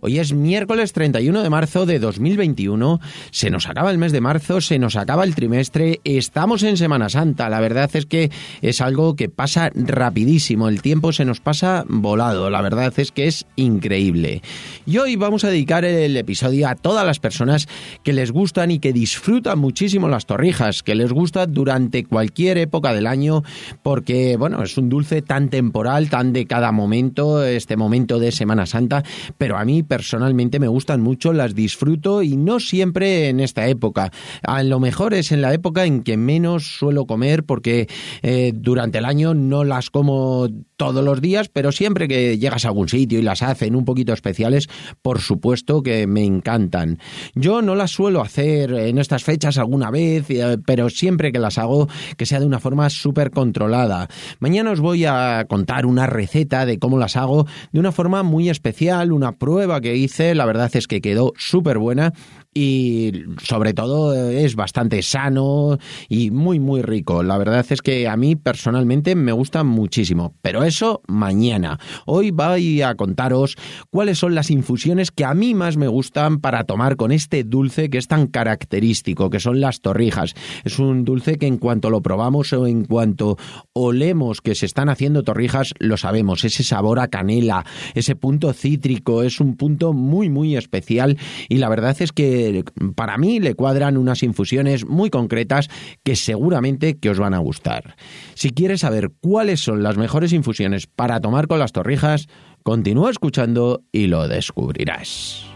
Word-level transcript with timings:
Hoy 0.00 0.18
es 0.18 0.32
miércoles 0.32 0.92
31 0.92 1.42
de 1.42 1.50
marzo 1.50 1.86
de 1.86 1.98
2021. 1.98 3.00
Se 3.30 3.50
nos 3.50 3.66
acaba 3.66 3.90
el 3.90 3.98
mes 3.98 4.12
de 4.12 4.20
marzo, 4.20 4.60
se 4.60 4.78
nos 4.78 4.96
acaba 4.96 5.24
el 5.24 5.34
trimestre, 5.34 6.00
estamos 6.04 6.62
en 6.62 6.76
Semana 6.76 7.08
Santa. 7.08 7.48
La 7.48 7.60
verdad 7.60 7.90
es 7.94 8.04
que 8.04 8.30
es 8.60 8.80
algo 8.80 9.16
que 9.16 9.28
pasa 9.28 9.70
rapidísimo. 9.74 10.68
El 10.68 10.82
tiempo 10.82 11.12
se 11.12 11.24
nos 11.24 11.40
pasa 11.40 11.84
volado. 11.88 12.50
La 12.50 12.60
verdad 12.60 12.92
es 12.98 13.10
que 13.10 13.26
es 13.26 13.46
increíble. 13.56 14.42
Y 14.84 14.98
hoy 14.98 15.16
vamos 15.16 15.44
a 15.44 15.48
dedicar 15.48 15.84
el 15.84 16.16
episodio 16.16 16.68
a 16.68 16.74
todas 16.74 17.06
las 17.06 17.18
personas 17.18 17.66
que 18.02 18.12
les 18.12 18.32
gustan 18.32 18.70
y 18.70 18.78
que 18.78 18.92
disfrutan 18.92 19.58
muchísimo 19.58 20.08
las 20.08 20.26
torrijas, 20.26 20.82
que 20.82 20.94
les 20.94 21.12
gusta 21.12 21.46
durante 21.46 22.04
cualquier 22.04 22.58
época 22.58 22.92
del 22.92 23.06
año, 23.06 23.42
porque, 23.82 24.36
bueno, 24.36 24.62
es 24.62 24.76
un 24.76 24.88
dulce 24.88 25.22
tan 25.22 25.48
temporal, 25.48 26.10
tan 26.10 26.32
de 26.32 26.46
cada 26.46 26.70
momento, 26.72 27.42
este 27.44 27.76
momento 27.76 28.18
de 28.18 28.32
Semana 28.32 28.66
Santa, 28.66 29.02
pero 29.38 29.56
a 29.56 29.64
mí 29.64 29.82
personalmente 29.86 30.58
me 30.58 30.68
gustan 30.68 31.00
mucho, 31.00 31.32
las 31.32 31.54
disfruto 31.54 32.22
y 32.22 32.36
no 32.36 32.60
siempre 32.60 33.28
en 33.28 33.40
esta 33.40 33.68
época. 33.68 34.12
A 34.42 34.62
lo 34.62 34.80
mejor 34.80 35.14
es 35.14 35.32
en 35.32 35.42
la 35.42 35.54
época 35.54 35.84
en 35.84 36.02
que 36.02 36.16
menos 36.16 36.76
suelo 36.78 37.06
comer 37.06 37.44
porque 37.44 37.88
eh, 38.22 38.52
durante 38.54 38.98
el 38.98 39.04
año 39.04 39.34
no 39.34 39.64
las 39.64 39.90
como 39.90 40.48
todos 40.76 41.04
los 41.04 41.20
días, 41.20 41.48
pero 41.48 41.72
siempre 41.72 42.08
que 42.08 42.38
llegas 42.38 42.64
a 42.64 42.68
algún 42.68 42.88
sitio 42.88 43.18
y 43.18 43.22
las 43.22 43.42
hacen 43.42 43.74
un 43.74 43.84
poquito 43.84 44.12
especiales, 44.12 44.68
por 45.02 45.20
supuesto 45.20 45.82
que 45.82 46.06
me 46.06 46.24
encantan. 46.24 46.98
Yo 47.34 47.62
no 47.62 47.74
las 47.74 47.92
suelo 47.92 48.20
hacer 48.20 48.72
en 48.72 48.98
estas 48.98 49.24
fechas 49.24 49.58
alguna 49.58 49.90
vez, 49.90 50.26
eh, 50.28 50.58
pero 50.66 50.90
siempre 50.90 51.32
que 51.32 51.38
las 51.38 51.58
hago, 51.58 51.88
que 52.16 52.26
sea 52.26 52.40
de 52.40 52.46
una 52.46 52.60
forma 52.60 52.90
súper 52.90 53.30
controlada. 53.30 54.08
Mañana 54.38 54.72
os 54.72 54.80
voy 54.80 55.04
a 55.04 55.46
contar 55.48 55.86
una 55.86 56.06
receta 56.06 56.66
de 56.66 56.78
cómo 56.78 56.98
las 56.98 57.16
hago 57.16 57.46
de 57.72 57.80
una 57.80 57.92
forma 57.92 58.22
muy 58.22 58.48
especial, 58.48 59.12
una 59.12 59.32
prueba 59.32 59.75
que 59.80 59.96
hice, 59.96 60.34
la 60.34 60.46
verdad 60.46 60.70
es 60.74 60.86
que 60.86 61.00
quedó 61.00 61.32
súper 61.36 61.78
buena 61.78 62.12
y 62.56 63.12
sobre 63.42 63.74
todo 63.74 64.14
es 64.14 64.56
bastante 64.56 65.02
sano 65.02 65.76
y 66.08 66.30
muy 66.30 66.58
muy 66.58 66.80
rico. 66.80 67.22
La 67.22 67.36
verdad 67.36 67.66
es 67.68 67.82
que 67.82 68.08
a 68.08 68.16
mí 68.16 68.34
personalmente 68.34 69.14
me 69.14 69.32
gusta 69.32 69.62
muchísimo, 69.62 70.34
pero 70.40 70.64
eso 70.64 71.02
mañana. 71.06 71.78
Hoy 72.06 72.30
voy 72.30 72.80
a 72.80 72.94
contaros 72.94 73.56
cuáles 73.90 74.18
son 74.18 74.34
las 74.34 74.50
infusiones 74.50 75.10
que 75.10 75.26
a 75.26 75.34
mí 75.34 75.52
más 75.52 75.76
me 75.76 75.86
gustan 75.86 76.40
para 76.40 76.64
tomar 76.64 76.96
con 76.96 77.12
este 77.12 77.44
dulce 77.44 77.90
que 77.90 77.98
es 77.98 78.08
tan 78.08 78.26
característico, 78.26 79.28
que 79.28 79.38
son 79.38 79.60
las 79.60 79.82
torrijas. 79.82 80.32
Es 80.64 80.78
un 80.78 81.04
dulce 81.04 81.36
que 81.36 81.46
en 81.46 81.58
cuanto 81.58 81.90
lo 81.90 82.00
probamos 82.00 82.54
o 82.54 82.66
en 82.66 82.86
cuanto 82.86 83.36
olemos 83.74 84.40
que 84.40 84.54
se 84.54 84.64
están 84.64 84.88
haciendo 84.88 85.24
torrijas, 85.24 85.74
lo 85.78 85.98
sabemos, 85.98 86.42
ese 86.44 86.62
sabor 86.62 87.00
a 87.00 87.08
canela, 87.08 87.66
ese 87.94 88.16
punto 88.16 88.54
cítrico, 88.54 89.22
es 89.22 89.40
un 89.40 89.56
punto 89.56 89.65
muy 89.92 90.28
muy 90.28 90.56
especial 90.56 91.18
y 91.48 91.56
la 91.56 91.68
verdad 91.68 91.96
es 92.00 92.12
que 92.12 92.64
para 92.94 93.18
mí 93.18 93.40
le 93.40 93.54
cuadran 93.54 93.96
unas 93.96 94.22
infusiones 94.22 94.86
muy 94.86 95.10
concretas 95.10 95.68
que 96.02 96.16
seguramente 96.16 96.98
que 96.98 97.10
os 97.10 97.18
van 97.18 97.34
a 97.34 97.38
gustar. 97.38 97.96
Si 98.34 98.50
quieres 98.50 98.80
saber 98.80 99.10
cuáles 99.20 99.60
son 99.60 99.82
las 99.82 99.96
mejores 99.96 100.32
infusiones 100.32 100.86
para 100.86 101.20
tomar 101.20 101.48
con 101.48 101.58
las 101.58 101.72
torrijas, 101.72 102.28
continúa 102.62 103.10
escuchando 103.10 103.82
y 103.92 104.06
lo 104.06 104.28
descubrirás. 104.28 105.55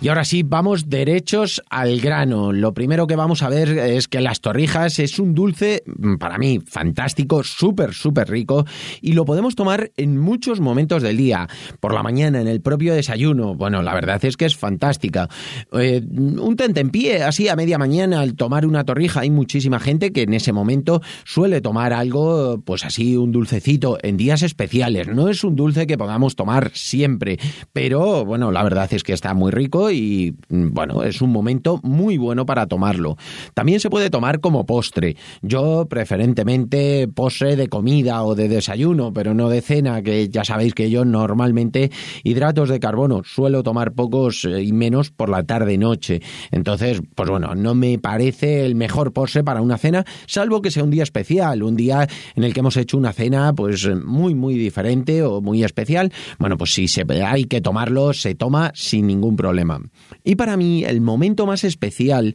Y 0.00 0.06
ahora 0.06 0.24
sí, 0.24 0.44
vamos 0.44 0.88
derechos 0.88 1.60
al 1.70 2.00
grano. 2.00 2.52
Lo 2.52 2.72
primero 2.72 3.08
que 3.08 3.16
vamos 3.16 3.42
a 3.42 3.48
ver 3.48 3.70
es 3.70 4.06
que 4.06 4.20
las 4.20 4.40
torrijas 4.40 5.00
es 5.00 5.18
un 5.18 5.34
dulce, 5.34 5.82
mm, 5.86 6.18
para 6.18 6.38
mí, 6.38 6.60
fantástico, 6.64 7.42
súper, 7.42 7.92
súper 7.94 8.30
rico, 8.30 8.64
y 9.00 9.14
lo 9.14 9.24
podemos 9.24 9.56
tomar 9.56 9.90
en 9.96 10.16
muchos 10.16 10.60
momentos 10.60 11.02
del 11.02 11.16
día. 11.16 11.48
Por 11.80 11.94
la 11.94 12.04
mañana, 12.04 12.40
en 12.40 12.46
el 12.46 12.60
propio 12.60 12.94
desayuno. 12.94 13.56
Bueno, 13.56 13.82
la 13.82 13.92
verdad 13.92 14.24
es 14.24 14.36
que 14.36 14.44
es 14.44 14.54
fantástica. 14.54 15.28
Eh, 15.72 16.00
un 16.08 16.54
tentempié, 16.54 17.24
así 17.24 17.48
a 17.48 17.56
media 17.56 17.76
mañana, 17.76 18.20
al 18.20 18.36
tomar 18.36 18.66
una 18.66 18.84
torrija, 18.84 19.20
hay 19.20 19.30
muchísima 19.30 19.80
gente 19.80 20.12
que 20.12 20.22
en 20.22 20.32
ese 20.32 20.52
momento 20.52 21.02
suele 21.24 21.60
tomar 21.60 21.92
algo, 21.92 22.62
pues 22.64 22.84
así, 22.84 23.16
un 23.16 23.32
dulcecito, 23.32 23.98
en 24.00 24.16
días 24.16 24.42
especiales. 24.42 25.08
No 25.08 25.28
es 25.28 25.42
un 25.42 25.56
dulce 25.56 25.88
que 25.88 25.98
podamos 25.98 26.36
tomar 26.36 26.70
siempre, 26.72 27.36
pero 27.72 28.24
bueno, 28.24 28.52
la 28.52 28.62
verdad 28.62 28.88
es 28.92 29.02
que 29.02 29.12
está 29.12 29.34
muy 29.34 29.50
rico 29.50 29.87
y 29.90 30.34
mm, 30.48 30.72
bueno, 30.72 31.02
es 31.02 31.20
un 31.22 31.30
momento 31.30 31.80
muy 31.82 32.18
bueno 32.18 32.46
para 32.46 32.66
tomarlo. 32.66 33.16
También 33.54 33.80
se 33.80 33.90
puede 33.90 34.10
tomar 34.10 34.40
como 34.40 34.66
postre. 34.66 35.16
Yo 35.42 35.86
preferentemente 35.88 37.08
postre 37.08 37.56
de 37.56 37.68
comida 37.68 38.22
o 38.22 38.34
de 38.34 38.48
desayuno, 38.48 39.12
pero 39.12 39.34
no 39.34 39.48
de 39.48 39.60
cena, 39.60 40.02
que 40.02 40.28
ya 40.28 40.44
sabéis 40.44 40.74
que 40.74 40.90
yo 40.90 41.04
normalmente 41.04 41.90
hidratos 42.24 42.68
de 42.68 42.80
carbono 42.80 43.22
suelo 43.24 43.62
tomar 43.62 43.92
pocos 43.92 44.44
eh, 44.44 44.62
y 44.62 44.72
menos 44.72 45.10
por 45.10 45.28
la 45.28 45.42
tarde 45.42 45.78
noche. 45.78 46.20
Entonces, 46.50 47.00
pues 47.14 47.28
bueno, 47.28 47.54
no 47.54 47.74
me 47.74 47.98
parece 47.98 48.64
el 48.64 48.74
mejor 48.74 49.12
postre 49.12 49.44
para 49.44 49.60
una 49.60 49.78
cena, 49.78 50.04
salvo 50.26 50.62
que 50.62 50.70
sea 50.70 50.84
un 50.84 50.90
día 50.90 51.02
especial, 51.02 51.62
un 51.62 51.76
día 51.76 52.06
en 52.34 52.44
el 52.44 52.52
que 52.52 52.60
hemos 52.60 52.76
hecho 52.76 52.96
una 52.96 53.12
cena 53.12 53.52
pues 53.52 53.88
muy 54.04 54.34
muy 54.34 54.54
diferente 54.56 55.22
o 55.22 55.40
muy 55.40 55.64
especial. 55.64 56.12
Bueno, 56.38 56.56
pues 56.56 56.72
si 56.72 56.88
se 56.88 57.04
hay 57.24 57.44
que 57.44 57.60
tomarlo, 57.60 58.12
se 58.12 58.34
toma 58.34 58.72
sin 58.74 59.06
ningún 59.06 59.36
problema. 59.36 59.77
Y 60.24 60.36
para 60.36 60.56
mí 60.56 60.84
el 60.84 61.00
momento 61.00 61.46
más 61.46 61.64
especial 61.64 62.34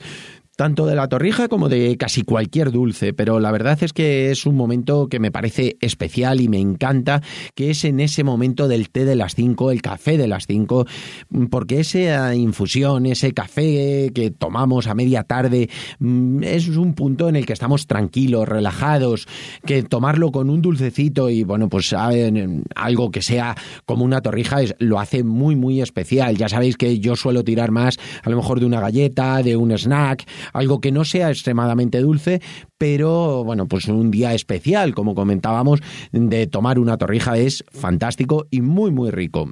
tanto 0.56 0.86
de 0.86 0.96
la 0.96 1.08
torrija 1.08 1.48
como 1.48 1.68
de 1.68 1.98
casi 1.98 2.22
cualquier 2.22 2.72
dulce, 2.72 3.14
pero 3.14 3.40
la 3.40 3.52
verdad 3.52 3.78
es 3.82 3.92
que 3.92 4.30
es 4.30 4.46
un 4.46 4.56
momento 4.56 5.08
que 5.08 5.20
me 5.20 5.32
parece 5.32 5.78
especial 5.82 6.42
y 6.42 6.48
me 6.48 6.60
encanta, 6.60 7.22
que 7.56 7.72
es 7.72 7.86
en 7.86 8.00
ese 8.00 8.24
momento 8.24 8.68
del 8.68 8.90
té 8.90 9.06
de 9.06 9.16
las 9.16 9.34
5, 9.34 9.72
el 9.72 9.82
café 9.82 10.18
de 10.18 10.28
las 10.28 10.46
5, 10.46 10.86
porque 11.50 11.80
esa 11.80 12.36
infusión, 12.36 13.08
ese 13.08 13.34
café 13.34 14.12
que 14.14 14.30
tomamos 14.32 14.88
a 14.88 14.94
media 14.94 15.24
tarde, 15.24 15.70
mm, 16.00 16.44
es 16.44 16.68
un 16.70 16.94
punto 16.94 17.30
en 17.30 17.36
el 17.36 17.46
que 17.46 17.54
estamos 17.54 17.88
tranquilos, 17.88 18.48
relajados, 18.48 19.28
que 19.66 19.82
tomarlo 19.82 20.32
con 20.32 20.50
un 20.50 20.62
dulcecito 20.62 21.30
y 21.30 21.44
bueno, 21.44 21.68
pues 21.68 21.94
algo 21.94 23.12
que 23.12 23.22
sea 23.22 23.56
como 23.86 24.06
una 24.06 24.22
torrija 24.22 24.62
es, 24.62 24.76
lo 24.78 25.00
hace 25.00 25.24
muy, 25.24 25.56
muy 25.56 25.82
especial. 25.82 26.38
Ya 26.38 26.48
sabéis 26.48 26.78
que 26.78 27.00
yo 27.00 27.16
suelo 27.16 27.44
tirar 27.44 27.72
más 27.72 27.98
a 28.24 28.30
lo 28.30 28.38
mejor 28.38 28.60
de 28.60 28.66
una 28.68 28.80
galleta, 28.80 29.42
de 29.42 29.56
un 29.58 29.72
snack, 29.72 30.26
algo 30.52 30.82
que 30.82 30.92
no 30.92 31.06
sea 31.06 31.30
extremadamente 31.30 32.02
dulce, 32.02 32.42
pero 32.78 33.44
bueno, 33.44 33.68
pues 33.68 33.88
un 33.88 34.12
día 34.12 34.34
especial, 34.34 34.94
como 34.94 35.16
comentábamos, 35.16 35.82
de 36.12 36.48
tomar 36.48 36.80
una 36.80 36.98
torrija 36.98 37.38
es 37.38 37.64
fantástico 37.72 38.48
y 38.52 38.62
muy, 38.62 38.92
muy 38.92 39.12
rico. 39.12 39.50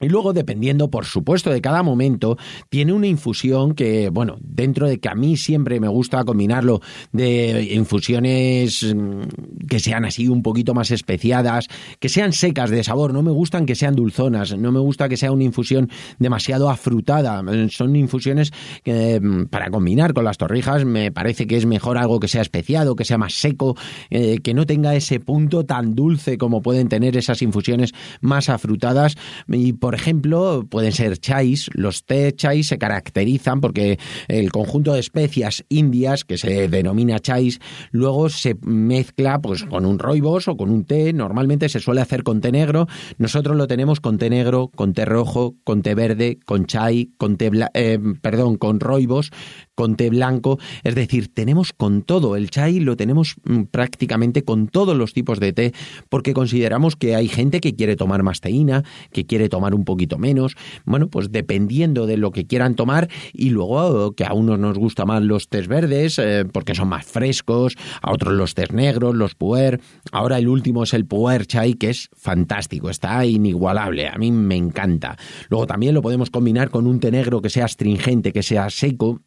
Y 0.00 0.08
luego, 0.08 0.32
dependiendo, 0.32 0.90
por 0.90 1.04
supuesto, 1.04 1.50
de 1.50 1.60
cada 1.60 1.82
momento, 1.82 2.38
tiene 2.70 2.92
una 2.92 3.06
infusión 3.06 3.74
que, 3.74 4.08
bueno, 4.08 4.38
dentro 4.40 4.88
de 4.88 4.98
que 4.98 5.08
a 5.08 5.14
mí 5.14 5.36
siempre 5.36 5.78
me 5.78 5.88
gusta 5.88 6.24
combinarlo 6.24 6.80
de 7.12 7.74
infusiones 7.74 8.94
mm, 8.94 9.66
que 9.68 9.78
sean 9.78 10.06
así 10.06 10.28
un 10.28 10.42
poquito 10.42 10.72
más 10.72 10.90
especiadas, 10.90 11.68
que 11.98 12.08
sean 12.08 12.32
secas 12.32 12.70
de 12.70 12.82
sabor, 12.82 13.12
no 13.12 13.22
me 13.22 13.30
gustan 13.30 13.66
que 13.66 13.74
sean 13.74 13.94
dulzonas, 13.94 14.56
no 14.56 14.72
me 14.72 14.80
gusta 14.80 15.08
que 15.08 15.16
sea 15.18 15.32
una 15.32 15.44
infusión 15.44 15.90
demasiado 16.18 16.70
afrutada, 16.70 17.42
son 17.70 17.94
infusiones 17.94 18.52
que 18.82 19.20
mm, 19.20 19.46
para 19.46 19.70
combinar 19.70 20.14
con 20.14 20.24
las 20.24 20.38
torrijas 20.38 20.84
me 20.84 21.12
parece 21.12 21.46
que 21.46 21.56
es 21.56 21.66
mejor 21.66 21.98
algo 21.98 22.20
que 22.20 22.28
sea 22.28 22.42
especiado, 22.42 22.96
que 22.96 23.04
sea 23.04 23.18
más 23.18 23.34
seco, 23.34 23.76
eh, 24.08 24.38
que 24.42 24.54
no 24.54 24.66
tenga 24.66 24.94
ese 24.94 25.20
punto 25.20 25.64
tan 25.64 25.94
dulce 25.94 26.38
como 26.38 26.62
pueden 26.62 26.88
tener 26.88 27.16
esas 27.16 27.42
infusiones 27.42 27.92
más 28.20 28.48
afrutadas. 28.48 29.16
Y 29.48 29.74
por 29.74 29.89
ejemplo, 29.94 30.64
pueden 30.68 30.92
ser 30.92 31.18
chais. 31.18 31.70
Los 31.74 32.04
té 32.04 32.32
chais 32.34 32.68
se 32.68 32.78
caracterizan 32.78 33.60
porque 33.60 33.98
el 34.28 34.50
conjunto 34.50 34.92
de 34.92 35.00
especias 35.00 35.64
indias, 35.68 36.24
que 36.24 36.38
se 36.38 36.68
denomina 36.68 37.18
chais, 37.18 37.60
luego 37.90 38.28
se 38.28 38.56
mezcla 38.62 39.40
pues 39.40 39.64
con 39.64 39.86
un 39.86 39.98
roibos 39.98 40.48
o 40.48 40.56
con 40.56 40.70
un 40.70 40.84
té. 40.84 41.12
Normalmente 41.12 41.68
se 41.68 41.80
suele 41.80 42.00
hacer 42.00 42.22
con 42.22 42.40
té 42.40 42.52
negro. 42.52 42.86
Nosotros 43.18 43.56
lo 43.56 43.66
tenemos 43.66 44.00
con 44.00 44.18
té 44.18 44.30
negro, 44.30 44.70
con 44.74 44.92
té 44.92 45.04
rojo, 45.04 45.56
con 45.64 45.82
té 45.82 45.94
verde, 45.94 46.38
con 46.44 46.66
chai, 46.66 47.10
con 47.16 47.36
té 47.36 47.50
eh, 47.74 47.98
perdón, 48.20 48.56
con 48.56 48.80
roibos, 48.80 49.30
con 49.80 49.96
té 49.96 50.10
blanco, 50.10 50.58
es 50.84 50.94
decir, 50.94 51.32
tenemos 51.32 51.72
con 51.72 52.02
todo, 52.02 52.36
el 52.36 52.50
chai 52.50 52.80
lo 52.80 52.98
tenemos 52.98 53.36
mm, 53.44 53.62
prácticamente 53.70 54.44
con 54.44 54.68
todos 54.68 54.94
los 54.94 55.14
tipos 55.14 55.40
de 55.40 55.54
té, 55.54 55.72
porque 56.10 56.34
consideramos 56.34 56.96
que 56.96 57.16
hay 57.16 57.28
gente 57.28 57.60
que 57.62 57.74
quiere 57.74 57.96
tomar 57.96 58.22
más 58.22 58.42
teína, 58.42 58.84
que 59.10 59.24
quiere 59.24 59.48
tomar 59.48 59.74
un 59.74 59.86
poquito 59.86 60.18
menos, 60.18 60.54
bueno, 60.84 61.08
pues 61.08 61.32
dependiendo 61.32 62.04
de 62.04 62.18
lo 62.18 62.30
que 62.30 62.46
quieran 62.46 62.74
tomar 62.74 63.08
y 63.32 63.48
luego 63.48 64.12
que 64.12 64.26
a 64.26 64.34
unos 64.34 64.58
nos 64.58 64.76
gusta 64.76 65.06
más 65.06 65.22
los 65.22 65.48
tés 65.48 65.66
verdes 65.66 66.18
eh, 66.18 66.44
porque 66.44 66.74
son 66.74 66.88
más 66.88 67.06
frescos, 67.06 67.74
a 68.02 68.12
otros 68.12 68.34
los 68.34 68.52
tés 68.52 68.72
negros, 68.72 69.14
los 69.14 69.34
puer, 69.34 69.80
ahora 70.12 70.36
el 70.36 70.48
último 70.48 70.82
es 70.82 70.92
el 70.92 71.06
puer 71.06 71.46
chai 71.46 71.72
que 71.72 71.88
es 71.88 72.10
fantástico, 72.14 72.90
está 72.90 73.24
inigualable, 73.24 74.08
a 74.08 74.18
mí 74.18 74.30
me 74.30 74.56
encanta. 74.56 75.16
Luego 75.48 75.66
también 75.66 75.94
lo 75.94 76.02
podemos 76.02 76.28
combinar 76.28 76.68
con 76.68 76.86
un 76.86 77.00
té 77.00 77.10
negro 77.10 77.40
que 77.40 77.48
sea 77.48 77.64
astringente, 77.64 78.34
que 78.34 78.42
sea 78.42 78.68
seco, 78.68 79.22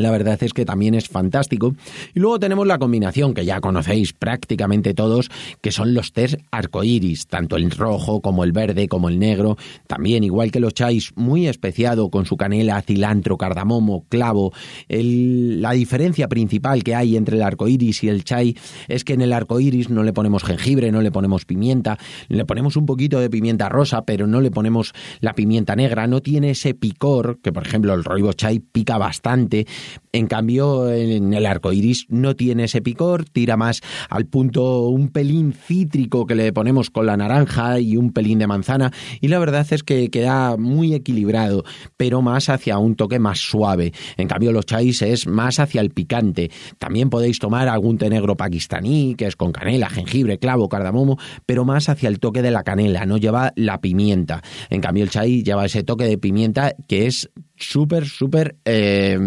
la 0.00 0.10
verdad 0.10 0.42
es 0.42 0.52
que 0.52 0.64
también 0.64 0.94
es 0.94 1.08
fantástico. 1.08 1.74
Y 2.14 2.20
luego 2.20 2.38
tenemos 2.38 2.66
la 2.66 2.78
combinación 2.78 3.34
que 3.34 3.44
ya 3.44 3.60
conocéis 3.60 4.12
prácticamente 4.12 4.94
todos, 4.94 5.30
que 5.60 5.72
son 5.72 5.94
los 5.94 6.12
tés 6.12 6.36
arcoíris, 6.50 7.26
tanto 7.26 7.56
el 7.56 7.70
rojo 7.70 8.20
como 8.20 8.44
el 8.44 8.52
verde 8.52 8.88
como 8.88 9.08
el 9.08 9.18
negro. 9.18 9.56
También, 9.86 10.24
igual 10.24 10.50
que 10.50 10.60
los 10.60 10.74
chais, 10.74 11.12
muy 11.16 11.46
especiado 11.46 12.10
con 12.10 12.26
su 12.26 12.36
canela, 12.36 12.82
cilantro, 12.82 13.36
cardamomo, 13.36 14.04
clavo. 14.08 14.52
la 14.88 15.72
diferencia 15.72 16.28
principal 16.28 16.82
que 16.82 16.94
hay 16.94 17.16
entre 17.16 17.36
el 17.36 17.42
arcoíris 17.42 18.04
y 18.04 18.08
el 18.08 18.24
chai 18.24 18.56
es 18.88 19.04
que 19.04 19.14
en 19.14 19.22
el 19.22 19.32
arcoíris 19.32 19.90
no 19.90 20.02
le 20.02 20.12
ponemos 20.12 20.44
jengibre, 20.44 20.92
no 20.92 21.00
le 21.00 21.10
ponemos 21.10 21.44
pimienta, 21.44 21.98
le 22.28 22.44
ponemos 22.44 22.76
un 22.76 22.86
poquito 22.86 23.20
de 23.20 23.30
pimienta 23.30 23.68
rosa, 23.68 24.02
pero 24.04 24.26
no 24.26 24.40
le 24.40 24.50
ponemos 24.50 24.92
la 25.20 25.34
pimienta 25.34 25.76
negra. 25.76 26.06
No 26.06 26.20
tiene 26.20 26.50
ese 26.50 26.74
picor, 26.74 27.38
que 27.42 27.52
por 27.52 27.66
ejemplo 27.66 27.94
el 27.94 28.04
roibo 28.04 28.32
chai 28.32 28.60
pica 28.60 28.98
bastante 28.98 29.66
en 30.12 30.26
cambio, 30.26 30.90
en 30.90 31.32
el 31.34 31.46
arco 31.46 31.72
iris 31.72 32.06
no 32.08 32.34
tiene 32.36 32.64
ese 32.64 32.80
picor, 32.80 33.24
tira 33.24 33.56
más 33.56 33.80
al 34.08 34.26
punto 34.26 34.88
un 34.88 35.08
pelín 35.08 35.52
cítrico 35.52 36.26
que 36.26 36.34
le 36.34 36.52
ponemos 36.52 36.90
con 36.90 37.06
la 37.06 37.16
naranja 37.16 37.78
y 37.80 37.96
un 37.96 38.12
pelín 38.12 38.38
de 38.38 38.46
manzana. 38.46 38.92
Y 39.20 39.28
la 39.28 39.38
verdad 39.38 39.66
es 39.70 39.82
que 39.82 40.10
queda 40.10 40.56
muy 40.56 40.94
equilibrado, 40.94 41.64
pero 41.96 42.22
más 42.22 42.48
hacia 42.48 42.78
un 42.78 42.94
toque 42.94 43.18
más 43.18 43.38
suave. 43.38 43.92
En 44.16 44.28
cambio, 44.28 44.52
los 44.52 44.66
chais 44.66 45.02
es 45.02 45.26
más 45.26 45.58
hacia 45.58 45.80
el 45.80 45.90
picante. 45.90 46.50
También 46.78 47.10
podéis 47.10 47.38
tomar 47.38 47.68
algún 47.68 47.98
té 47.98 48.08
negro 48.08 48.36
pakistaní, 48.36 49.14
que 49.14 49.26
es 49.26 49.36
con 49.36 49.52
canela, 49.52 49.88
jengibre, 49.88 50.38
clavo, 50.38 50.68
cardamomo, 50.68 51.18
pero 51.46 51.64
más 51.64 51.88
hacia 51.88 52.08
el 52.08 52.18
toque 52.18 52.42
de 52.42 52.50
la 52.50 52.62
canela, 52.62 53.06
no 53.06 53.16
lleva 53.16 53.52
la 53.56 53.80
pimienta. 53.80 54.42
En 54.70 54.80
cambio, 54.80 55.04
el 55.04 55.10
chai 55.10 55.42
lleva 55.42 55.66
ese 55.66 55.82
toque 55.82 56.04
de 56.04 56.18
pimienta 56.18 56.74
que 56.86 57.06
es 57.06 57.30
súper, 57.58 58.06
súper 58.06 58.56
eh, 58.64 59.18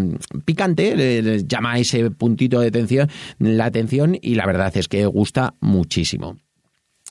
picante, 0.46 1.44
llama 1.48 1.80
ese 1.80 2.12
puntito 2.12 2.60
de 2.60 2.68
atención, 2.68 3.10
la 3.40 3.66
atención 3.66 4.18
y 4.22 4.36
la 4.36 4.46
verdad 4.46 4.76
es 4.76 4.88
que 4.88 5.06
gusta 5.06 5.56
muchísimo. 5.60 6.38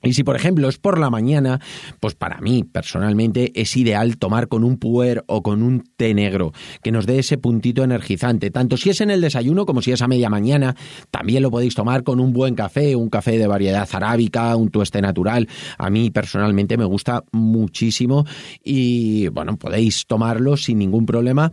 Y 0.03 0.15
si, 0.15 0.25
por 0.25 0.37
ejemplo, 0.37 0.69
es 0.69 0.79
por 0.79 0.99
la 0.99 1.11
mañana, 1.11 1.61
pues 2.01 2.15
para 2.15 2.41
mí, 2.41 2.65
personalmente, 2.65 3.53
es 3.61 3.77
ideal 3.77 4.17
tomar 4.17 4.49
con 4.49 4.65
un 4.65 4.79
puer 4.79 5.25
o 5.27 5.43
con 5.43 5.63
un 5.63 5.85
té 5.97 6.15
negro, 6.15 6.53
que 6.83 6.91
nos 6.91 7.07
dé 7.07 7.19
ese 7.19 7.37
puntito 7.37 7.85
energizante. 7.85 8.51
Tanto 8.51 8.77
si 8.77 8.91
es 8.91 9.01
en 9.03 9.11
el 9.11 9.21
desayuno 9.21 9.67
como 9.67 9.83
si 9.83 9.93
es 9.93 10.01
a 10.01 10.09
media 10.09 10.31
mañana, 10.31 10.75
también 11.11 11.43
lo 11.43 11.51
podéis 11.51 11.75
tomar 11.75 12.03
con 12.03 12.19
un 12.19 12.33
buen 12.33 12.55
café, 12.55 12.97
un 12.97 13.11
café 13.11 13.37
de 13.37 13.47
variedad 13.47 13.89
arábica, 13.93 14.57
un 14.57 14.71
tueste 14.71 15.03
natural. 15.03 15.49
A 15.77 15.91
mí, 15.91 16.11
personalmente, 16.11 16.79
me 16.79 16.85
gusta 16.85 17.25
muchísimo 17.33 18.25
y, 18.65 19.29
bueno, 19.29 19.59
podéis 19.59 20.07
tomarlo 20.07 20.57
sin 20.57 20.79
ningún 20.79 21.05
problema 21.05 21.53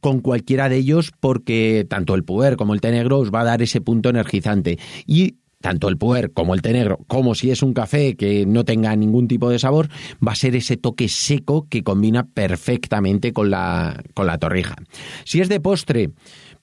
con 0.00 0.20
cualquiera 0.20 0.68
de 0.68 0.78
ellos 0.78 1.12
porque 1.20 1.86
tanto 1.88 2.16
el 2.16 2.24
puer 2.24 2.56
como 2.56 2.74
el 2.74 2.80
té 2.80 2.90
negro 2.90 3.20
os 3.20 3.30
va 3.30 3.42
a 3.42 3.44
dar 3.44 3.62
ese 3.62 3.80
punto 3.80 4.10
energizante. 4.10 4.78
Y 5.06 5.36
tanto 5.62 5.88
el 5.88 5.96
puer 5.96 6.32
como 6.32 6.54
el 6.54 6.60
té 6.60 6.74
negro, 6.74 6.98
como 7.06 7.34
si 7.34 7.50
es 7.50 7.62
un 7.62 7.72
café 7.72 8.14
que 8.16 8.44
no 8.44 8.66
tenga 8.66 8.94
ningún 8.94 9.28
tipo 9.28 9.48
de 9.48 9.58
sabor, 9.58 9.88
va 10.26 10.32
a 10.32 10.36
ser 10.36 10.54
ese 10.54 10.76
toque 10.76 11.08
seco 11.08 11.66
que 11.70 11.82
combina 11.82 12.24
perfectamente 12.24 13.32
con 13.32 13.50
la, 13.50 14.02
con 14.12 14.26
la 14.26 14.36
torrija. 14.36 14.76
Si 15.24 15.40
es 15.40 15.48
de 15.48 15.60
postre, 15.60 16.10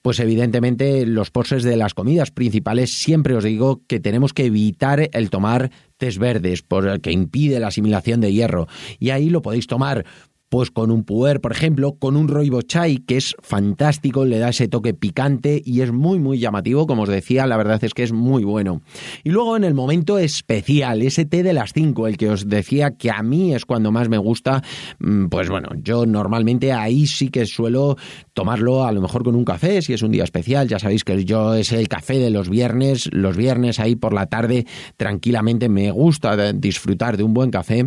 pues 0.01 0.19
evidentemente 0.19 1.05
los 1.05 1.31
postres 1.31 1.63
de 1.63 1.75
las 1.75 1.93
comidas 1.93 2.31
principales 2.31 2.93
siempre 2.93 3.35
os 3.35 3.43
digo 3.43 3.81
que 3.87 3.99
tenemos 3.99 4.33
que 4.33 4.45
evitar 4.45 5.09
el 5.11 5.29
tomar 5.29 5.71
tés 5.97 6.17
verdes 6.17 6.61
porque 6.61 7.11
impide 7.11 7.59
la 7.59 7.67
asimilación 7.67 8.21
de 8.21 8.31
hierro 8.31 8.67
y 8.99 9.09
ahí 9.09 9.29
lo 9.29 9.41
podéis 9.41 9.67
tomar 9.67 10.05
pues 10.49 10.71
con 10.71 10.91
un 10.91 11.03
puer, 11.03 11.41
por 11.41 11.51
ejemplo, 11.51 11.93
con 11.93 12.17
un 12.17 12.27
roibo 12.27 12.61
chai, 12.63 12.97
que 12.97 13.17
es 13.17 13.35
fantástico, 13.41 14.25
le 14.25 14.39
da 14.39 14.49
ese 14.49 14.67
toque 14.67 14.93
picante 14.93 15.61
y 15.63 15.81
es 15.81 15.91
muy, 15.91 16.19
muy 16.19 16.39
llamativo, 16.39 16.87
como 16.87 17.03
os 17.03 17.09
decía, 17.09 17.45
la 17.45 17.57
verdad 17.57 17.83
es 17.83 17.93
que 17.93 18.03
es 18.03 18.11
muy 18.11 18.43
bueno. 18.43 18.81
Y 19.23 19.29
luego 19.29 19.55
en 19.55 19.63
el 19.63 19.75
momento 19.75 20.17
especial, 20.17 21.01
ese 21.03 21.25
té 21.25 21.43
de 21.43 21.53
las 21.53 21.73
5, 21.73 22.07
el 22.07 22.17
que 22.17 22.29
os 22.29 22.47
decía 22.47 22.91
que 22.97 23.11
a 23.11 23.21
mí 23.21 23.53
es 23.53 23.65
cuando 23.65 23.91
más 23.91 24.09
me 24.09 24.17
gusta, 24.17 24.63
mm, 24.99 25.27
pues 25.27 25.49
bueno, 25.49 25.69
yo 25.83 26.05
normalmente 26.05 26.73
ahí 26.73 27.05
sí 27.05 27.29
que 27.29 27.45
suelo 27.45 27.95
tomarlo 28.33 28.85
a 28.85 28.91
lo 28.91 29.01
mejor 29.01 29.23
con 29.23 29.35
un 29.35 29.45
café, 29.45 29.81
si 29.81 29.93
es 29.93 30.01
un 30.01 30.11
día 30.11 30.23
especial, 30.23 30.67
ya 30.67 30.79
sabéis 30.79 31.03
que 31.03 31.23
yo 31.25 31.53
es 31.53 31.71
el 31.71 31.87
café 31.87 32.17
de 32.17 32.31
los 32.31 32.49
viernes, 32.49 33.09
los 33.11 33.37
viernes 33.37 33.79
ahí 33.79 33.95
por 33.95 34.13
la 34.13 34.25
tarde 34.25 34.65
tranquilamente 34.97 35.69
me 35.69 35.91
gusta 35.91 36.53
disfrutar 36.53 37.17
de 37.17 37.23
un 37.23 37.33
buen 37.33 37.51
café 37.51 37.85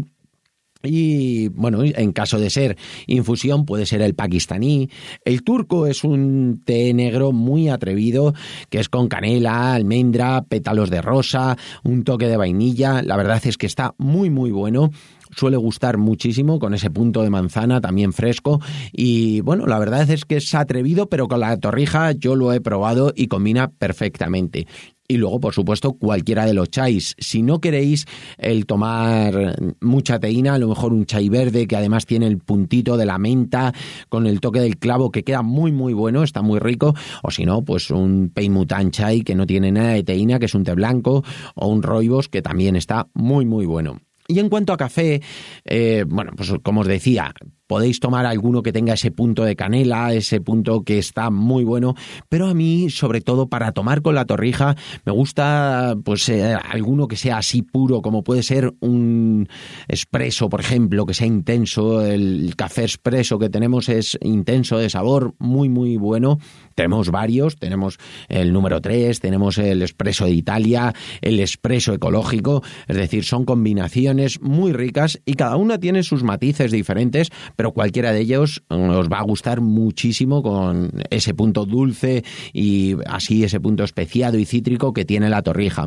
y 0.82 1.49
bueno, 1.49 1.82
en 1.84 2.12
caso 2.12 2.38
de 2.38 2.50
ser 2.50 2.76
infusión 3.06 3.64
puede 3.64 3.87
ser 3.87 4.02
el 4.02 4.14
pakistaní. 4.14 4.88
El 5.25 5.43
turco 5.43 5.87
es 5.87 6.05
un 6.05 6.62
té 6.64 6.93
negro 6.94 7.32
muy 7.32 7.69
atrevido 7.69 8.34
que 8.70 8.81
es 8.81 8.88
con 8.88 9.08
canela, 9.08 9.75
almendra, 9.75 10.43
pétalos 10.43 10.90
de 10.90 11.02
rosa, 11.02 11.56
un 11.84 12.05
toque 12.05 12.29
de 12.29 12.37
vainilla. 12.37 13.02
La 13.02 13.17
verdad 13.17 13.40
es 13.44 13.56
que 13.56 13.67
está 13.67 13.94
muy 13.98 14.31
muy 14.31 14.51
bueno 14.51 14.91
suele 15.32 15.56
gustar 15.56 15.98
muchísimo 15.98 16.58
con 16.58 16.74
ese 16.74 16.91
punto 16.91 17.22
de 17.22 17.31
manzana 17.31 17.81
también 17.81 18.12
fresco 18.12 18.60
y 18.93 19.41
bueno, 19.41 19.67
la 19.67 19.79
verdad 19.79 20.08
es 20.10 20.24
que 20.24 20.36
es 20.36 20.55
atrevido 20.55 21.08
pero 21.08 21.29
con 21.29 21.41
la 21.41 21.56
torrija 21.58 22.12
yo 22.12 22.36
lo 22.36 22.53
he 22.53 22.60
probado 22.60 23.12
y 23.15 23.27
combina 23.29 23.69
perfectamente 23.69 24.67
y 25.12 25.19
luego, 25.19 25.41
por 25.41 25.53
supuesto, 25.53 25.93
cualquiera 25.93 26.46
de 26.46 26.55
los 26.55 26.70
chais. 26.70 27.15
Si 27.19 27.43
no 27.43 27.60
queréis 27.60 28.06
el 28.39 28.65
tomar 28.65 29.74
mucha 29.81 30.19
teína, 30.19 30.55
a 30.55 30.58
lo 30.58 30.69
mejor 30.69 30.94
un 30.94 31.05
chai 31.05 31.29
verde 31.29 31.67
que 31.67 31.77
además 31.77 32.06
tiene 32.06 32.27
el 32.27 32.39
puntito 32.39 32.96
de 32.96 33.05
la 33.05 33.19
menta 33.19 33.74
con 34.08 34.27
el 34.27 34.41
toque 34.41 34.60
del 34.60 34.79
clavo 34.79 35.10
que 35.10 35.22
queda 35.22 35.43
muy 35.43 35.70
muy 35.70 35.93
bueno, 35.93 36.22
está 36.22 36.41
muy 36.41 36.58
rico, 36.60 36.94
o 37.22 37.31
si 37.31 37.44
no, 37.44 37.62
pues 37.62 37.91
un 37.91 38.31
peimutan 38.32 38.91
chai 38.91 39.20
que 39.20 39.34
no 39.34 39.46
tiene 39.46 39.70
nada 39.70 39.91
de 39.91 40.03
teína, 40.03 40.39
que 40.39 40.46
es 40.46 40.55
un 40.55 40.65
té 40.65 40.72
blanco, 40.72 41.22
o 41.55 41.67
un 41.67 41.82
roibos 41.82 42.29
que 42.29 42.41
también 42.41 42.74
está 42.74 43.08
muy 43.12 43.44
muy 43.44 43.67
bueno. 43.67 44.01
Y 44.32 44.39
en 44.39 44.48
cuanto 44.48 44.72
a 44.72 44.77
café, 44.77 45.20
eh, 45.65 46.05
bueno, 46.06 46.32
pues 46.36 46.53
como 46.62 46.81
os 46.81 46.86
decía, 46.86 47.32
podéis 47.72 48.00
tomar 48.00 48.26
alguno 48.26 48.62
que 48.62 48.70
tenga 48.70 48.93
ese 48.93 49.10
punto 49.10 49.44
de 49.44 49.56
canela, 49.56 50.12
ese 50.12 50.43
punto 50.43 50.82
que 50.82 50.98
está 50.98 51.31
muy 51.31 51.64
bueno, 51.64 51.94
pero 52.29 52.48
a 52.48 52.52
mí, 52.52 52.91
sobre 52.91 53.22
todo 53.22 53.46
para 53.46 53.72
tomar 53.72 54.02
con 54.02 54.14
la 54.14 54.26
torrija, 54.26 54.76
me 55.06 55.12
gusta 55.12 55.96
pues 56.05 56.29
eh, 56.29 56.52
alguno 56.52 57.08
que 57.08 57.17
sea 57.17 57.38
así 57.38 57.62
puro, 57.62 58.02
como 58.02 58.24
puede 58.24 58.43
ser 58.43 58.74
un 58.81 59.48
espresso, 59.88 60.50
por 60.50 60.60
ejemplo, 60.60 61.06
que 61.06 61.14
sea 61.14 61.26
intenso, 61.26 62.05
el 62.05 62.52
café 62.56 62.84
espresso 62.84 63.38
que 63.38 63.48
tenemos 63.48 63.88
es 63.88 64.19
intenso 64.20 64.76
de 64.76 64.91
sabor, 64.91 65.34
muy 65.38 65.70
muy 65.70 65.96
bueno. 65.96 66.38
Tenemos 66.74 67.10
varios, 67.10 67.56
tenemos 67.56 67.98
el 68.29 68.52
número 68.52 68.81
3, 68.81 69.20
tenemos 69.20 69.58
el 69.58 69.82
espresso 69.82 70.24
de 70.24 70.32
Italia, 70.32 70.94
el 71.20 71.41
espresso 71.41 71.93
ecológico, 71.93 72.62
es 72.88 72.96
decir, 72.96 73.24
son 73.24 73.44
combinaciones 73.44 74.41
muy 74.41 74.72
ricas 74.72 75.20
y 75.24 75.34
cada 75.34 75.56
una 75.56 75.79
tiene 75.79 76.02
sus 76.02 76.22
matices 76.22 76.70
diferentes, 76.70 77.31
pero 77.56 77.62
cualquiera 77.71 78.13
de 78.13 78.21
ellos 78.21 78.65
os 78.69 79.09
va 79.09 79.21
a 79.21 79.23
gustar 79.23 79.61
muchísimo 79.61 80.43
con 80.43 80.91
ese 81.11 81.35
punto 81.35 81.65
dulce 81.65 82.25
y 82.53 82.97
así 83.07 83.45
ese 83.45 83.61
punto 83.61 83.85
especiado 83.85 84.39
y 84.39 84.45
cítrico 84.45 84.93
que 84.93 85.05
tiene 85.05 85.31
la 85.31 85.43
torrija. 85.43 85.87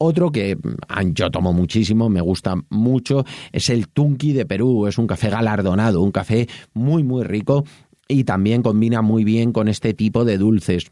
Otro 0.00 0.30
que 0.30 0.56
ah, 0.88 1.02
yo 1.04 1.28
tomo 1.28 1.52
muchísimo, 1.52 2.08
me 2.08 2.20
gusta 2.20 2.54
mucho, 2.70 3.24
es 3.50 3.68
el 3.68 3.88
Tunki 3.88 4.32
de 4.32 4.46
Perú. 4.46 4.86
Es 4.86 4.96
un 4.96 5.08
café 5.08 5.28
galardonado, 5.28 6.02
un 6.02 6.12
café 6.12 6.48
muy, 6.72 7.02
muy 7.02 7.24
rico 7.24 7.64
y 8.06 8.22
también 8.22 8.62
combina 8.62 9.02
muy 9.02 9.24
bien 9.24 9.52
con 9.52 9.66
este 9.66 9.94
tipo 9.94 10.24
de 10.24 10.38
dulces. 10.38 10.88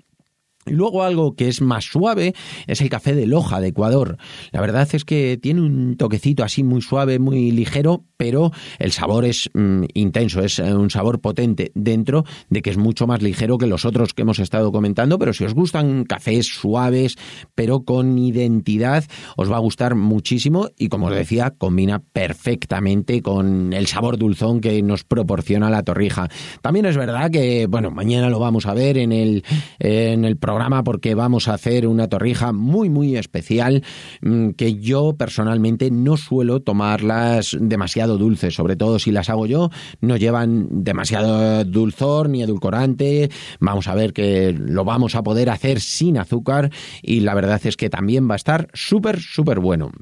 Luego 0.69 1.05
algo 1.05 1.37
que 1.37 1.47
es 1.47 1.61
más 1.61 1.85
suave 1.85 2.35
es 2.67 2.81
el 2.81 2.89
café 2.89 3.15
de 3.15 3.27
Loja 3.27 3.61
de 3.61 3.69
Ecuador. 3.69 4.17
La 4.51 4.61
verdad 4.61 4.89
es 4.93 5.05
que 5.05 5.39
tiene 5.41 5.61
un 5.61 5.97
toquecito 5.97 6.43
así 6.43 6.65
muy 6.65 6.83
suave, 6.83 7.21
muy 7.21 7.53
ligero, 7.53 8.05
pero 8.17 8.51
el 8.81 8.91
sabor 8.91 9.25
es 9.25 9.49
mm, 9.55 9.85
intenso, 9.95 10.41
es 10.41 10.59
eh, 10.59 10.75
un 10.75 10.91
sabor 10.91 11.21
potente 11.21 11.71
dentro 11.77 12.25
de 12.51 12.63
que 12.63 12.71
es 12.71 12.79
mucho 12.79 13.07
más 13.07 13.23
ligero 13.23 13.59
que 13.59 13.69
los 13.69 13.85
otros 13.85 14.13
que 14.13 14.23
hemos 14.23 14.41
estado 14.41 14.73
comentando, 14.73 15.21
pero 15.21 15.33
si 15.33 15.45
os 15.45 15.55
gustan 15.55 16.05
cafés 16.05 16.47
suaves, 16.47 17.17
pero 17.55 17.85
con 17.85 18.19
identidad, 18.19 19.05
os 19.37 19.51
va 19.51 19.57
a 19.57 19.61
gustar 19.61 19.95
muchísimo 19.95 20.71
y 20.77 20.89
como 20.89 21.07
os 21.07 21.15
decía, 21.15 21.55
combina 21.57 22.01
perfectamente 22.01 23.23
con 23.23 23.73
el 23.73 23.87
sabor 23.87 24.19
dulzón 24.19 24.61
que 24.61 24.83
nos 24.83 25.05
proporciona 25.05 25.71
la 25.71 25.85
torrija. 25.85 26.29
También 26.61 26.87
es 26.87 26.97
verdad 26.97 27.31
que, 27.31 27.67
bueno, 27.69 27.93
mañana 27.93 28.31
lo 28.31 28.41
vamos 28.41 28.67
a 28.67 28.75
ver 28.75 28.99
en 28.99 29.13
el, 29.13 29.45
en 29.79 30.25
el 30.25 30.37
programa 30.37 30.56
porque 30.85 31.15
vamos 31.15 31.49
a 31.49 31.55
hacer 31.55 31.87
una 31.87 32.09
torrija 32.09 32.53
muy 32.53 32.89
muy 32.89 33.17
especial 33.17 33.85
mm, 34.23 34.51
que 34.51 34.77
yo 34.77 35.15
personalmente 35.17 35.91
no 35.91 36.17
suelo 36.17 36.61
tomarlas 36.61 37.57
demasiado 37.61 38.17
dulces, 38.17 38.55
sobre 38.55 38.75
todo 38.75 38.99
si 38.99 39.13
las 39.13 39.29
hago 39.29 39.47
yo, 39.47 39.71
no 40.01 40.17
llevan 40.17 40.67
demasiado 40.71 41.63
dulzor 41.65 42.31
ni 42.31 42.43
edulcorante, 42.43 43.31
vamos 43.61 43.87
a 43.87 43.95
ver 43.95 44.13
que 44.13 44.53
lo 44.53 44.85
vamos 44.85 45.15
a 45.15 45.23
poder 45.23 45.51
hacer 45.51 45.81
sin 45.81 46.17
azúcar 46.17 46.71
y 47.03 47.21
la 47.21 47.35
verdad 47.35 47.61
es 47.65 47.77
que 47.77 47.91
también 47.91 48.29
va 48.29 48.35
a 48.35 48.37
estar 48.37 48.69
súper 48.73 49.21
súper 49.21 49.61
bueno. 49.61 49.93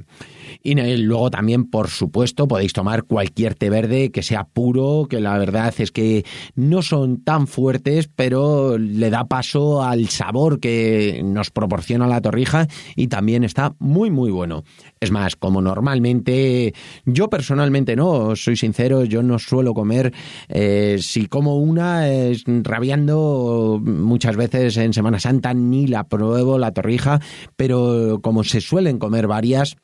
Y 0.67 0.75
luego 0.97 1.31
también, 1.31 1.65
por 1.65 1.91
supuesto, 1.91 2.49
podéis 2.49 2.73
tomar 2.73 3.03
cualquier 3.03 3.55
té 3.55 3.69
verde 3.69 4.11
que 4.11 4.23
sea 4.23 4.45
puro, 4.45 5.07
que 5.11 5.21
la 5.21 5.37
verdad 5.37 5.75
es 5.77 5.93
que 5.93 6.25
no 6.55 6.81
son 6.81 7.23
tan 7.23 7.47
fuertes, 7.47 8.09
pero 8.09 8.79
le 8.79 9.11
da 9.11 9.27
paso 9.27 9.83
al 9.83 10.09
sabor 10.09 10.61
que 10.61 11.21
nos 11.23 11.51
proporciona 11.51 12.07
la 12.07 12.23
torrija 12.23 12.67
y 12.97 13.09
también 13.09 13.45
está 13.45 13.75
muy, 13.79 14.11
muy 14.11 14.31
bueno. 14.31 14.65
Es 15.01 15.11
más, 15.11 15.37
como 15.37 15.61
normalmente, 15.61 16.73
yo 17.05 17.29
personalmente 17.29 17.95
no, 17.95 18.35
soy 18.35 18.57
sincero, 18.57 19.05
yo 19.05 19.23
no 19.23 19.39
suelo 19.39 19.75
comer, 19.75 20.15
eh, 20.49 20.97
si 20.99 21.27
como 21.27 21.59
una, 21.59 22.07
rabiando 22.63 23.83
muchas 23.85 24.35
veces 24.39 24.79
en 24.79 24.95
Semana 24.95 25.21
Santa 25.21 25.53
ni 25.53 25.87
la 25.89 26.05
pruebo 26.05 26.59
la 26.59 26.73
torrija, 26.73 27.21
pero 27.55 28.21
como 28.23 28.45
se 28.45 28.63
suelen 28.63 28.99
comer 28.99 29.27
varias, 29.27 29.77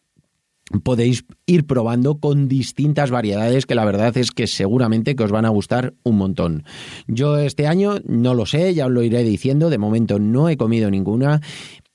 podéis 0.82 1.24
ir 1.46 1.66
probando 1.66 2.18
con 2.18 2.48
distintas 2.48 3.10
variedades 3.10 3.66
que 3.66 3.74
la 3.74 3.84
verdad 3.84 4.16
es 4.16 4.30
que 4.30 4.46
seguramente 4.46 5.16
que 5.16 5.24
os 5.24 5.32
van 5.32 5.44
a 5.44 5.50
gustar 5.50 5.94
un 6.02 6.16
montón. 6.16 6.64
Yo 7.06 7.38
este 7.38 7.66
año 7.66 7.96
no 8.06 8.34
lo 8.34 8.46
sé, 8.46 8.72
ya 8.74 8.86
os 8.86 8.92
lo 8.92 9.02
iré 9.02 9.22
diciendo, 9.24 9.70
de 9.70 9.78
momento 9.78 10.18
no 10.18 10.48
he 10.48 10.56
comido 10.56 10.90
ninguna 10.90 11.40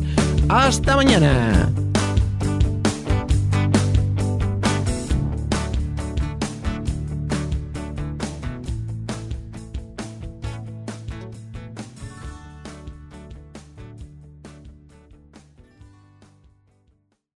¡Hasta 0.49 0.97
mañana! 0.97 1.84